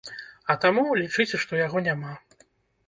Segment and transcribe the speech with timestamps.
[0.53, 2.13] А таму, лічыце, што яго няма.